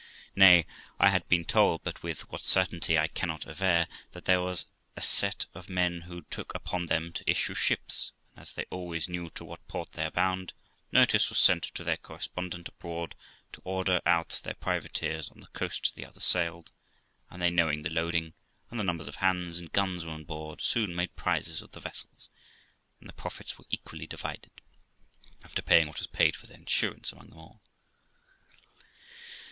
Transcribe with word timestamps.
Nay, 0.35 0.65
I 0.99 1.09
had 1.09 1.27
been 1.29 1.45
told, 1.45 1.83
but 1.83 2.01
with 2.01 2.21
what 2.31 2.41
certainty 2.41 2.97
I 2.97 3.07
cannot 3.07 3.45
aver, 3.47 3.85
that 4.13 4.25
there 4.25 4.41
was 4.41 4.65
a 4.95 4.99
set 5.01 5.45
of 5.53 5.69
men 5.69 6.01
who 6.07 6.23
took 6.23 6.55
upon 6.55 6.87
them 6.87 7.13
to 7.13 7.29
issue 7.29 7.53
ships, 7.53 8.11
and 8.31 8.41
as 8.41 8.51
they 8.55 8.65
always 8.71 9.07
knew 9.07 9.29
to 9.35 9.45
what 9.45 9.67
port 9.67 9.91
they 9.91 10.03
are 10.03 10.09
bound, 10.09 10.53
notice 10.91 11.29
was 11.29 11.37
sent 11.37 11.65
to 11.65 11.83
their 11.83 11.97
correspondent 11.97 12.67
abroad 12.67 13.13
to 13.53 13.61
order 13.63 14.01
out 14.07 14.41
their 14.43 14.55
privateers 14.55 15.29
on 15.29 15.39
the 15.39 15.45
coast 15.53 15.93
the 15.93 16.03
other 16.07 16.19
sailed, 16.19 16.71
and 17.29 17.39
they 17.39 17.51
knowing 17.51 17.83
the 17.83 17.89
loading, 17.91 18.33
and 18.71 18.79
the 18.79 18.83
numbers 18.83 19.07
of 19.07 19.17
hands 19.17 19.59
and 19.59 19.71
guns 19.71 20.03
were 20.03 20.13
on 20.13 20.23
board, 20.23 20.61
soon 20.61 20.95
made 20.95 21.15
prizes 21.15 21.61
of 21.61 21.73
the 21.73 21.79
vessels, 21.79 22.27
and 22.99 23.07
the 23.07 23.13
profits 23.13 23.59
were 23.59 23.65
equally 23.69 24.07
divided, 24.07 24.51
after 25.43 25.61
paying 25.61 25.85
what 25.85 25.99
was 25.99 26.07
paid 26.07 26.35
for 26.35 26.47
their 26.47 26.57
insurance, 26.57 27.11
among 27.11 27.29
them 27.29 27.37
all. 27.37 27.61